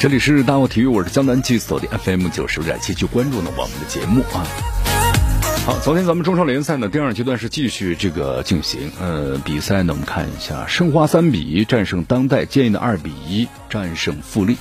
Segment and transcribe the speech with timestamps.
[0.00, 4.46] 这里是大漠体育，我是江南记锁定 FM 九十五点七，去关注呢我们的节目啊。
[5.66, 14.56] 好，昨天咱们中超联赛呢第二阶段是继续这个进行，呃，比赛呢我们看一下，申花三比一战胜当代，建业的二比一战胜富力。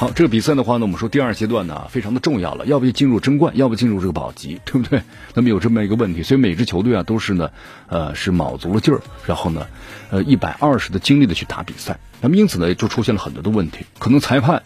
[0.00, 5.02] 好，这个比赛的话呢，我们说第二阶段呢非常的重要了，要不就进入争冠，要不进入这个保级，对不对？
[5.34, 7.50] 那么有这么一个问题，所以每支球队啊都是呢，
[7.86, 9.66] 呃，是卯足了劲儿，然后呢，
[10.08, 12.00] 呃，一百二十的精力的去打比赛。
[12.22, 14.62] 那么因此呢，就出现了很多的问题，可能裁判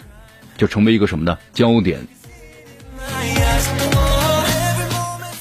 [0.57, 1.37] 就成为一个什么呢？
[1.53, 2.07] 焦点。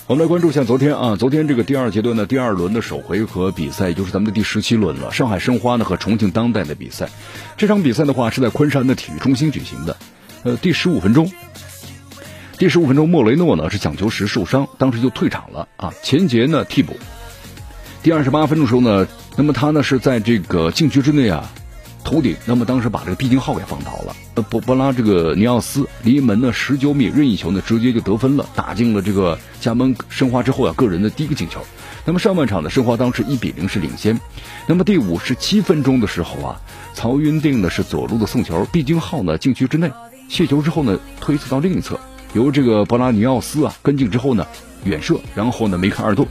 [0.05, 5.09] 我们来关注一下昨天啊，昨天这个第二阶段的第二轮的首回合比赛，也就是咱们的第十七轮了。
[5.13, 7.07] 上海申花呢和重庆当代的比赛，
[7.55, 9.95] 这场比赛的话是在昆山的体育中心举行的。
[10.43, 11.31] 呃，第十五分钟，
[12.57, 15.93] 第十五分钟，莫雷诺呢是抢球时受伤，当时就退场了啊。
[16.03, 16.97] 前节呢替补。
[18.03, 21.49] 第二十八分钟时候呢，那么他呢是在这个禁区之内啊。
[22.03, 24.15] 头顶，那么当时把这个毕金浩给放倒了。
[24.35, 31.61] 呃，博博拉这个尼奥斯离门呢十九米任意球呢直接就得分了，打进了这个加盟申花之后啊个人的第一个进球。
[32.05, 34.19] 那么上半场的申花当时一比零是领先。
[34.67, 36.59] 那么第五十七分钟的时候啊，
[36.93, 39.89] 曹云定呢是左路的送球，毕金浩呢禁区之内
[40.27, 41.97] 卸球之后呢推刺到另一侧，
[42.33, 44.45] 由这个博拉尼奥斯啊跟进之后呢
[44.83, 46.27] 远射，然后呢梅开二度。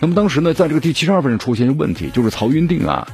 [0.00, 3.06] 那么当时呢在这个第七十二分钟出现问题，就是曹云定啊。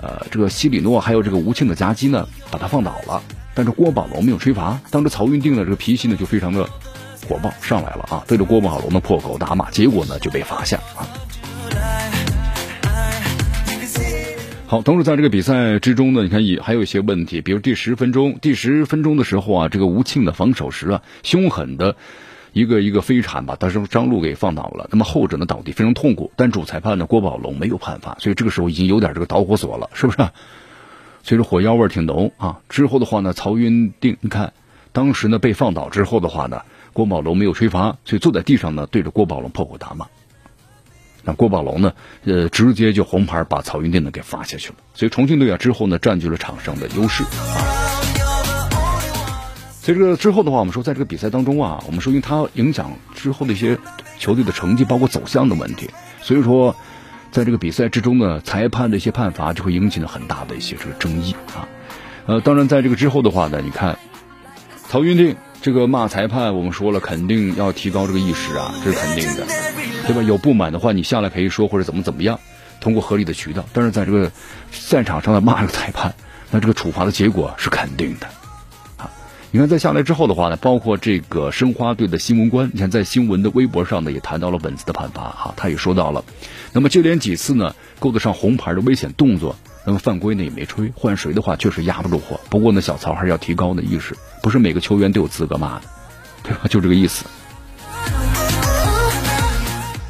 [0.00, 3.22] 呃，这个西里诺还有这个吴庆的夹击呢，把他放倒了。
[3.54, 6.64] 但是郭宝龙没有吹罚，当时曹云定的这个脾气呢就非常的
[7.28, 11.02] 火爆上来了啊，对着郭宝龙呢破口大骂，结果呢就被罚下啊。
[14.66, 21.96] 好，同时在这个比赛之中呢，你看也还有一些问题，比如第十分钟，第十分钟的时候啊，这个吴庆的防守时啊，凶狠的。
[22.52, 30.18] 一个一个飞铲把他是张路给放倒了，那么后者呢倒地非常痛苦，但主裁判呢郭宝龙没有判罚，所以这个时候已经有点这个导火索了，是不是？
[31.22, 32.60] 所以说火药味挺浓啊。
[32.68, 34.52] 之后的话呢，曹云定，你看
[34.92, 40.06] 当时呢被放倒之后的话呢，郭宝龙没有吹罚，所以坐在地上呢对着郭宝龙破口大骂。
[41.24, 41.92] 那郭宝龙呢，
[42.24, 44.76] 呃，直接就红牌把曹云定呢给罚下去了。
[44.94, 47.77] 所以重庆队啊之后呢占据了场上的优势啊。
[49.88, 53.78] 这个之后的话，我们说，在这个比赛当中啊，我们说因为它影响之后的一些
[54.18, 55.88] 球队的成绩，包括走向的问题，
[56.20, 56.76] 所以说，
[57.30, 61.66] 在这个比赛之中呢，裁判的一些判罚就会引起了很大的一些这个争议啊。
[62.26, 63.98] 呃，当然，在这个之后的话呢，你看
[64.86, 69.46] 曹云定这个骂裁判，我们说了，肯定要提高这个意识啊，这是肯定的，
[70.06, 70.22] 对吧？
[70.22, 72.38] 有不满的话，你下来可以说或者怎么怎么样，
[72.78, 73.64] 通过合理的渠道。
[73.72, 74.30] 但是在这个
[74.70, 76.14] 赛场上的骂这个裁判，
[76.50, 78.28] 那这个处罚的结果是肯定的。
[79.50, 86.22] 你看，在下来之后的话呢，包括这个申花队的新闻官，你看在新闻的微博上呢，也谈到了本次的判罚哈，他也说到了，
[86.74, 89.56] 那么接连几次呢，够得上红牌的危险动作，
[89.86, 92.38] 那么犯规呢也没吹，换谁的话确实压不住火。
[92.50, 95.84] 不过呢，小曹还是要提高的意识，不是每个球员都有资格骂的，
[96.42, 96.60] 对吧？
[96.68, 97.24] 就这个意思。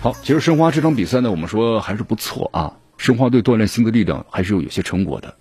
[0.01, 5.37] 好，其实申花这场比赛呢，我们说还是不错啊，申花队锻炼新的力量还是有有些成果的，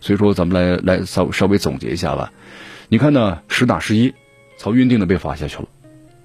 [0.00, 2.30] 所以说咱们来来稍稍微总结一下吧。
[2.92, 3.40] 你看呢？
[3.48, 4.12] 十打十一，
[4.58, 5.64] 曹云定的被罚下去了，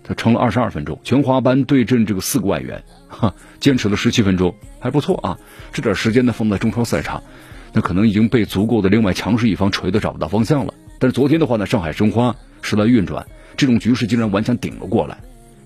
[0.04, 5.40] 他撑了二十二分钟，全华班对阵这个四个外援，哈，坚持了十七分钟，还不错啊。
[5.72, 7.24] 这点时间呢放在中超赛场，
[7.72, 10.74] 那可能已经被足够的另外强势一方锤得找不到方向了。
[11.00, 15.18] 但是昨天的话呢，上海申花时来运转，这种局势竟然顽强顶了过来。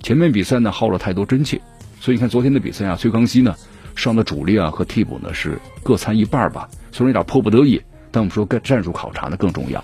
[0.04, 1.60] 前面比赛呢耗了太多真气，
[2.00, 3.56] 所以你看昨天的比赛啊，崔康熙呢
[3.96, 7.82] 上的主力啊和替补呢是各参一半吧，虽然有点迫不得已，
[8.12, 9.84] 但我们说该战术考察呢更重要。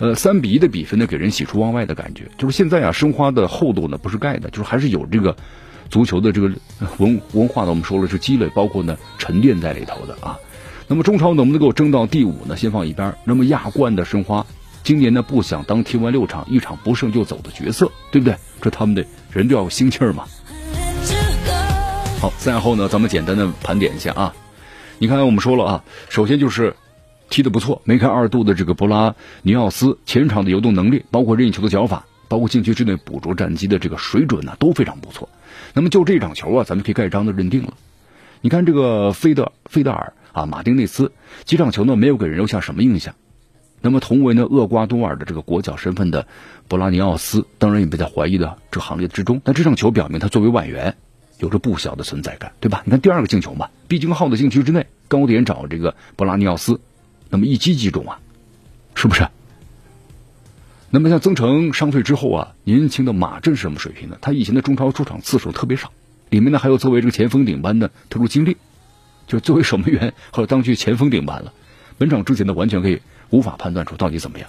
[0.00, 2.24] 呃，三比一的比分呢，给人喜出望外的感觉。
[2.36, 5.36] 就是现在啊，申花的厚度呢不是盖的，就是还是有这个
[5.88, 6.50] 足球的这个
[6.98, 7.70] 文文化呢。
[7.70, 10.36] 我们说了是积累，包括呢沉淀在里头的啊。
[10.88, 12.56] 那么中超能不能够争到第五呢？
[12.56, 13.14] 先放一边。
[13.24, 14.44] 那么亚冠的申花
[14.82, 18.36] 今年呢不想当踢完六场一场不胜就走的角色，对不对？
[18.60, 20.24] 这他们的人都要有心气儿嘛。
[22.20, 24.34] 好，赛后呢，咱们简单的盘点一下啊。
[24.98, 26.74] 你看我们说了啊，首先就是。
[27.34, 35.28] 踢得不错，梅开二度的这个博拉尼奥斯前场的游动能力，包括任意球的脚法，包括禁区之内捕捉战机的这个水准呢，都非常不错。
[35.72, 37.74] 那么就这场球啊，咱们可以盖章的认定了。
[38.40, 41.10] 你看这个费德费德尔啊，马丁内斯
[41.44, 43.16] 几场球呢，没有给人留下什么印象，
[43.80, 46.28] 那么同为呢厄瓜多尔的这个国脚身份的
[46.68, 49.40] 博拉尼奥斯，当然也被在怀疑的这行列之中。
[49.42, 50.94] 但这场球表明他作为外援
[51.40, 52.82] 有着不小的存在感，对吧？
[52.84, 56.80] 你看第二个进球嘛，毕竟号的禁区之内高点找这个博拉尼奥斯，
[57.34, 58.20] 那么一击即中啊，
[58.94, 59.26] 是不是？
[60.90, 64.16] 那么像曾诚伤退之后啊，年轻的马震是什么水平呢？
[64.20, 65.90] 他以前的中超出场次数特别少，
[66.30, 68.56] 里面呢还有作为这个前锋顶班的特殊经历，
[69.26, 71.52] 就作为守门员后来当去前锋顶班了。
[71.98, 73.02] 本场之前呢完全可以。
[73.30, 74.48] 无法判断出到底怎么样。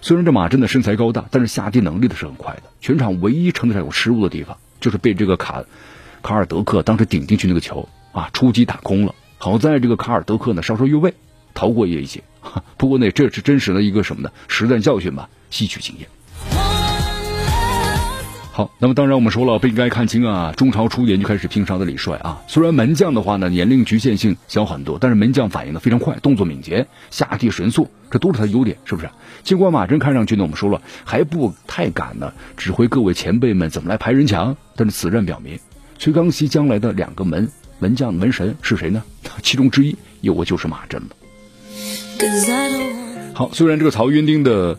[0.00, 2.62] 虽然这马震的身材高大，但是下地能力的是很快的。
[2.80, 5.64] 全场唯一称得上有失误的地方，就是被这个卡
[6.22, 9.14] 卡尔德克当时顶进去那个球啊，出击打空了。
[9.36, 11.12] 好在这个卡尔德克呢稍稍越位，
[11.58, 12.22] 逃过一劫。
[12.78, 14.30] 不过呢，这是真实的一个什么呢？
[14.46, 16.08] 实战教训吧，吸取经验。
[18.52, 22.40] 好，那么当然我们说了不应该看清啊，中超初年就开始拼杀的李帅啊。
[22.46, 29.10] 虽然门将的话呢年龄局限性小很多，但是门将反应的非常快，动作敏捷，下地神速，这都是他的优点，是不是？
[29.42, 35.58] 尽管马真看上去呢，我们说了还不太敢呢指挥各位前辈们怎么来排人墙，但是此战表明，
[35.98, 37.50] 崔康熙将来的两个门
[37.80, 39.02] 门将门神是谁呢？
[39.42, 41.08] 其中之一有个就是马真了。
[43.34, 44.78] 好，虽然这个曹云丁的。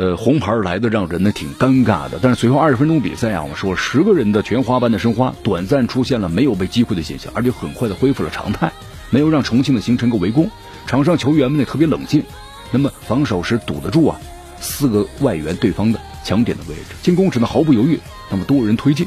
[0.00, 8.70] 呃，红牌来的让人呢挺尴尬的，但是随后二十分钟比赛啊，我们说十个人的全花般的申花短暂出现了没有被击溃的现象，而且很快的恢复了常态，
[9.10, 10.48] 没有让重庆的形成个围攻。
[10.86, 12.22] 场上球员们呢特别冷静，
[12.70, 14.20] 那么防守时堵得住啊，
[14.60, 17.98] 四个外援对方的强点的位置，进攻时呢毫不犹豫，
[18.30, 19.04] 那么多人推进，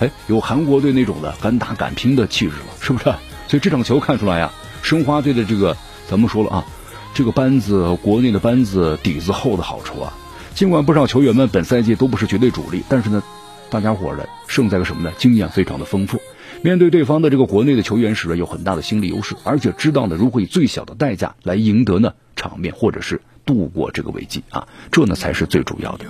[0.00, 3.04] 哎，有韩国队那种的敢打敢拼的气质了，是不是？
[3.48, 4.52] 所以这场球看出来啊，
[4.82, 5.74] 申花队的这个
[6.06, 6.66] 咱们说了啊，
[7.14, 10.12] 这个班子国内的班子底子厚的好处啊。
[10.54, 13.22] 尽管不少球员们本赛季都不是绝对主力，但是呢，
[13.70, 15.12] 大家伙的胜在个什么呢？
[15.16, 16.20] 经验非常的丰富。
[16.62, 26.04] 面对对方的这个国内的球员时呢，有很大的心理优势，而且知道呢如何以最小的代价来赢得呢场面，或者是度过这个危机啊，这呢才是最主要的。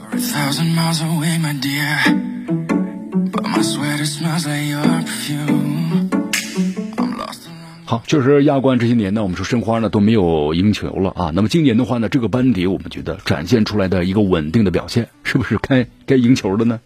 [7.86, 11.32] 好，确实亚冠这些年呢，我们说申花呢都没有赢球了啊。
[11.34, 16.81] 那么今年的话呢，这个班底我们觉得展现出来的一个稳定的表现，是不是该该赢球了呢？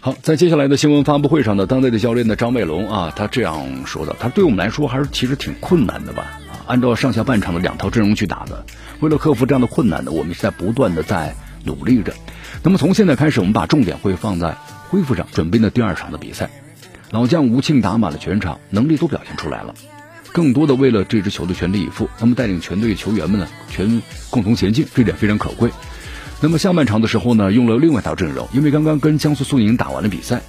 [0.00, 6.22] 好，在接下来的新闻发布会上呢，当代的教练呢张卫龙啊，他这样说的：，他对我们来说还是其实挺困难的吧？
[6.50, 8.66] 啊，按照上下半场的两套阵容去打的，
[9.00, 11.34] 为了克服这样的困难呢，我们是在不断的在
[11.64, 12.12] 努力着。
[12.62, 14.58] 那么从现在开始，我们把重点会放在
[14.90, 16.50] 恢复上，准备呢第二场的比赛。
[17.10, 19.74] 老将吴庆打满了全场，能力都表现出来了，
[20.32, 25.70] 更多的为了这支球队全力以赴，那么带领全队球员们呢全共同前进，这点非常可贵。
[26.40, 30.40] 那么下半场的时候呢，用了另外一套阵容，因为刚刚跟江苏苏宁打完了比赛，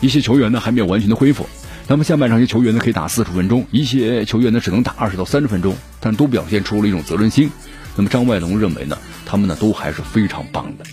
[0.00, 1.46] 一些球员呢还没有完全的恢复。
[1.86, 7.50] 那么下半场一些球员呢可以打四十分钟，一些球员呢只能打二十到三十分钟，但都表现出了一种责任心。
[7.94, 10.84] 那么张外龙认为呢，他们呢都还是非常棒的。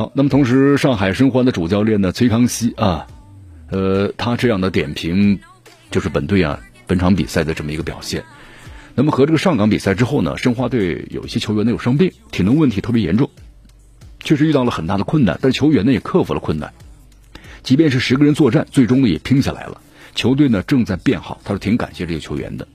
[0.00, 3.06] 好，那么同时，上海申花的主教练呢，崔康熙啊，
[3.68, 5.40] 呃，他这样的点评，
[5.90, 8.24] 就是本队啊本场比赛的这么一个表现。
[8.94, 13.28] 那么和这个上港比赛之后呢，申花队有一些球员呢有伤病，体能问题特别严重，
[14.20, 16.72] 确实遇到了很大的困难，但是球员呢也克服了困难，
[17.62, 19.82] 即便是十个人作战，最终呢也拼下来了。
[20.14, 22.66] 球队呢正在变好，他是挺感谢这些球员的。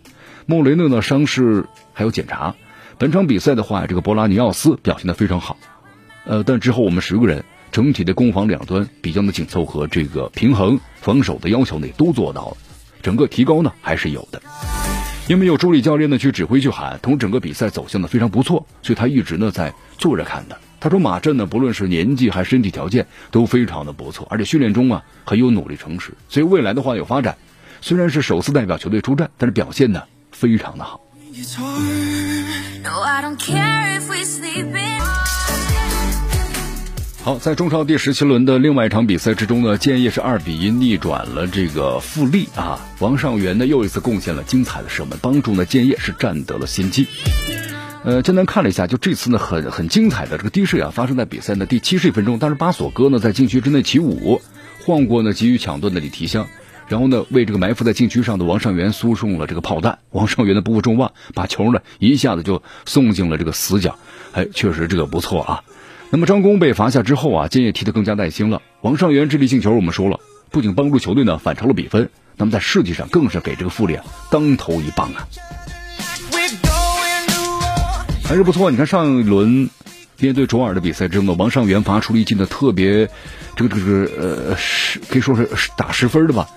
[0.46, 2.54] 莫雷诺呢伤势还有检查，
[3.00, 5.58] 本场比赛的话，这个博拉尼奥斯表现的非常好。
[6.26, 12.58] 呃，但之后我们十个人整体的攻防两端比较的紧凑和这个平衡防守的要求呢都做到了，
[13.02, 14.42] 整个提高呢还是有的。
[15.28, 20.60] 因为有助理教练呢去指挥去喊，同整个比赛走向的非常不错，所以他一直呢在坐着看的。
[20.80, 27.38] 他说马震呢不论是年纪还是身体条件都非常的不错，而且训练中啊很有努力诚实，所以未来的话有发展。
[27.82, 31.02] 虽然是首次代表球队出战，但是表现呢非常的好。
[37.26, 42.80] 好，在中超第十七轮的另外一场比赛之中呢，建业是二比一逆转了这个富力啊。
[43.00, 47.08] 王上元呢又一次贡献了精彩的射门，帮助呢建业是占得了先机。
[48.04, 52.38] 呃，简单看了一下，就这次呢很很精彩的这个低射啊，发生在比赛的第七十一分钟。
[52.38, 54.40] 但是巴索戈呢在禁区之内起舞，
[54.86, 56.46] 晃过呢急于抢断的李提香，
[56.88, 59.98] 然后呢为这个埋伏在禁区上的王上元输送了这个炮弹。
[60.12, 63.98] 王上元呢不负众望，把球呢一下子就送进了这个死角。
[64.34, 65.64] 哎，确实这个不错啊。
[66.16, 68.62] 那么张工被罚下之后啊，建业踢得更加耐心了。
[68.80, 70.18] 王上元这粒进球，我们说了，
[70.50, 75.28] 不仅帮助球队呢反超了比分，那么在士气上更是给这个富力啊当头一棒啊，
[78.24, 78.72] 还是不错。
[78.72, 79.70] 你看上一轮
[80.18, 83.10] 面对卓尔的比赛之中呢，王上元罚出了一记呢特别
[83.58, 86.48] 这个这个呃十，可以说是打十分的吧。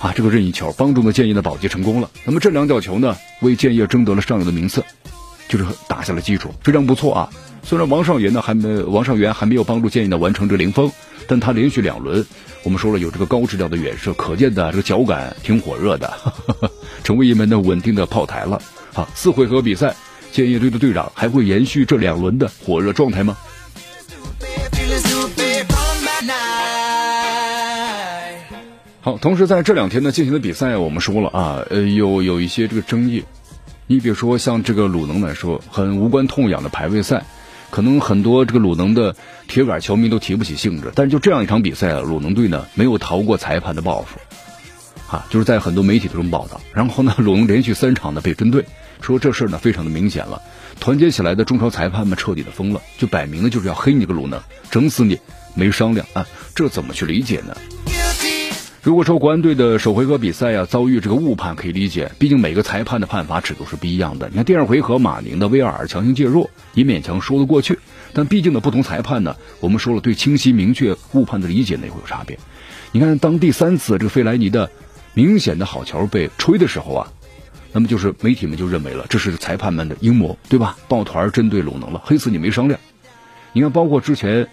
[0.00, 2.10] 啊，这个任意球帮助呢建业的保级成功了。
[2.26, 4.84] 那么这两脚球呢，为建业争得了上游的名次，
[5.48, 7.30] 就是打下了基础，非常不错啊。
[7.62, 10.90] 虽然王上元呢还没王上元还没有帮助建业呢完成这个零封，
[11.26, 12.24] 但他连续两轮，
[12.62, 16.10] 我们说了有这个高质量的远射，可见的这个脚感挺火热的，
[17.04, 18.60] 成为一门的稳定的炮台了。
[18.94, 19.94] 好，四回合比赛，
[20.32, 23.36] 建业队的队长还会延续这两轮的火热状态吗？
[29.00, 33.22] 好，同时在这两天呢进行的比赛，我们说了啊，呃，有有一些这个争议。
[33.90, 37.24] 你比如说像这个鲁能来说，很无关痛痒的排位赛，
[37.70, 39.16] 可能很多这个鲁能的
[39.46, 40.92] 铁杆球迷都提不起兴致。
[40.94, 44.20] 但是就这样一场比赛，鲁能队呢没有逃过裁判的报复，
[45.10, 46.60] 啊，就是在很多媒体中报道。
[46.74, 48.66] 然后呢，鲁能连续三场呢被针对，
[49.00, 50.42] 说这事儿呢非常的明显了，
[50.80, 54.38] 团结起来的中超裁判们彻底的疯了，就摆明了就是要黑你个鲁能，
[54.70, 55.18] 整死你，
[55.54, 57.56] 没商量啊，这怎么去理解呢？
[58.80, 64.28] 如果说国安队的首回合比赛呀遭遇这个误判，可以理解，毕竟每个裁判的判罚尺度是不一样的。
[64.28, 67.76] 你看第二回合马宁的 VR 强行介入也勉强说得过去，
[68.12, 72.38] 但毕竟呢不同裁判呢，我们说了对清晰明确误判的理解呢也会有差别。
[72.92, 74.70] 你看当第三次这个费莱尼的
[75.12, 77.12] 明显的好球被吹的时候啊，
[77.72, 80.78] 那么就是媒体们就认为了这是裁判们的阴谋，对吧？
[80.86, 82.78] 抱团针对鲁能了，黑死你没商量。
[83.52, 84.46] 你看包括之前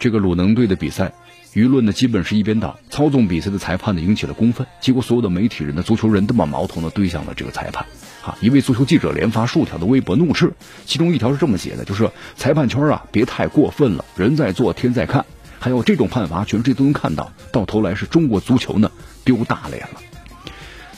[0.00, 1.12] 这个鲁能队的比赛。
[1.56, 7.86] 舆论呢，基本是一边倒，操纵比赛的裁判呢引起了公愤，结果所有的媒体人呢、足球人都把矛头呢对向了这个裁判。
[8.22, 10.52] 啊，一位足球记者连发数条的微博怒斥，
[10.84, 15.24] 其中一条是这么写的，就是裁判圈啊，别太过分了，人在做天在看，
[15.58, 18.90] 还有这种判罚，全世界都能看到，到头来是中国足球呢
[19.24, 20.00] 丢大脸了。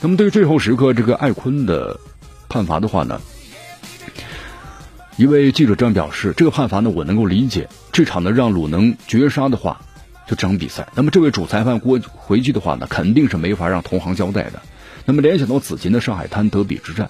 [0.01, 1.97] 那么对于最后时刻这个艾坤的
[2.49, 3.21] 判罚的话呢，
[5.15, 9.79] 一位记者这样表示，这个判罚呢我能够理解，这场呢让鲁能绝杀的话。
[10.29, 14.61] 就这场比赛，那么这位主裁判过回去的话呢，肯定是没法让同行交代的。
[15.05, 17.09] 那么联想到此前的上海滩德比之战，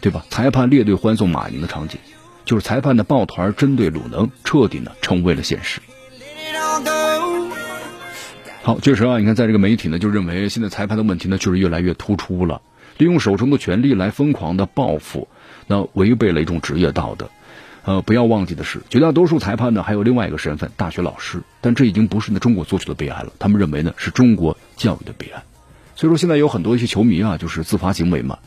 [0.00, 0.24] 对吧？
[0.30, 2.00] 裁判列队欢送马宁的场景，
[2.46, 5.82] 就是裁判的抱团针对鲁能，彻底呢成为了现实。
[8.62, 12.62] 好，确实啊，你看在这个媒体呢，就认为现在裁判的问题呢，就是越来越突出了，
[12.96, 15.28] 利用手中的权力来疯狂的报复，
[15.66, 17.28] 那违背了一种职业道德。
[17.84, 21.42] 呃，不要忘记的是，绝大多数裁判呢还有另外一个身份——大学老师。
[21.60, 25.42] 但这已经不是呢中国足球的悲哀了，他们认为呢是中国教育的悲哀。
[25.94, 28.38] 所以说，现在有很多一些球迷啊，就是自发行为嘛，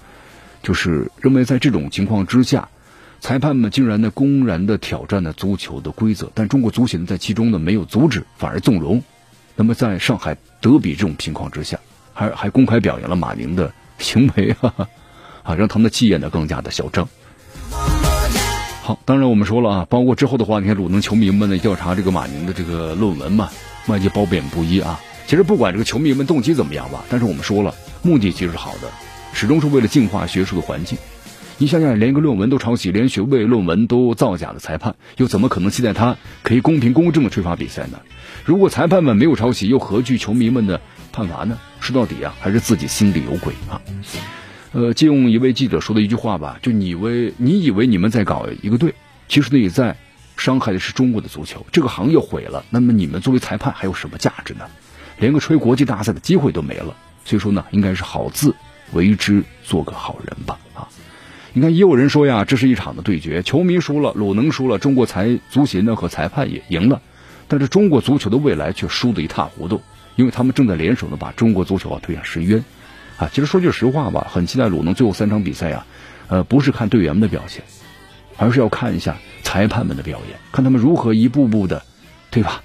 [0.64, 2.70] 就是认为在这种情况之下，
[3.20, 9.04] 裁判们竟然呢公然的挑战了足球的规则，但中国足协呢在其中呢没有阻止，反而纵容。
[9.56, 11.80] 那么在上海德比这种情况之下，
[12.14, 14.90] 还还公开表扬了马宁的行为，哈哈，
[15.44, 17.08] 啊，让他们的气焰呢更加的嚣张。
[18.88, 23.50] 好，当然我们说了啊，包括之后的话，你看鲁能球迷们呢调查这个马宁的这个论文嘛，
[23.88, 24.98] 外界褒贬不一啊。
[25.26, 28.90] 其实不管这个球迷们动机怎么样吧，但是我们说了，目的其实是好的，
[29.34, 30.98] 始终是为了净化学术的环境。
[31.58, 38.00] 你想想，连一个论文都抄袭，连学位论文都造假的裁判，又怎么可能期待他可以公平公正的吹罚比赛呢？
[38.46, 40.80] 如果裁判们没有抄袭，又何惧球迷们的
[41.12, 41.58] 判罚呢？
[41.82, 43.82] 说到底啊，还是自己心里有鬼啊。
[44.74, 48.94] 呃，借用一位记者说的一句话吧，就你为你以为你们在搞一个队，
[49.28, 49.96] 其实呢也在
[50.36, 54.66] 伤害的是中国的足球，这个行业毁了，那么你们作为裁判还有什么价值呢？
[55.20, 56.96] 连个吹国际大赛的机会都没了。
[57.26, 58.56] 所以说呢，应该是好自
[58.94, 60.60] 为之，做个好人吧。
[60.74, 60.88] 啊，
[61.54, 67.02] 你看也有人说呀，这是一场的对决，球迷输了，鲁能输了，中国裁足协呢和裁判也赢了，
[67.48, 69.82] 但是中国足球的未来却输得一塌糊涂，
[70.16, 72.64] 因为他们正在联手呢把中国足球啊推向深渊。
[73.18, 75.86] 啊，其实说句实话吧，很期待鲁能最后三场比赛呀，
[76.28, 77.64] 呃，不是看队员们的表现，
[78.38, 81.82] 而是要看一下裁判们的表演，看他们如何一步步的，
[82.30, 82.62] 对吧？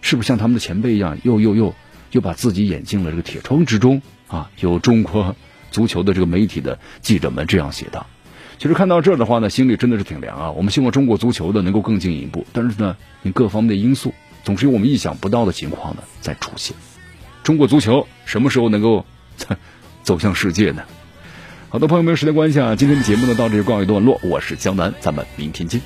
[0.00, 1.74] 是不是像他们的前辈一样，又又又
[2.10, 4.50] 又把自己演进了这个铁窗之中啊？
[4.60, 5.36] 有中国
[5.70, 8.06] 足球的这个媒体的记者们这样写道。
[8.58, 10.50] 其实看到这儿的话呢，心里真的是挺凉啊。
[10.52, 16.74] 我们希望中国足球的能够更进一步，但是呢，你各方面的因素总是有我们意想不到的情况呢在出现。
[17.42, 19.04] 中国足球什么时候能够？
[20.02, 20.82] 走向世界呢？
[21.68, 24.20] 好的，朋友们，时间关系啊，今天的节目呢到这里告一段落。
[24.22, 25.80] 我是江南，咱们明天见。